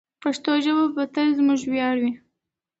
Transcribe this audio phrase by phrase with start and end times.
[0.23, 2.13] پښتو ژبه به تل زموږ ویاړ وي.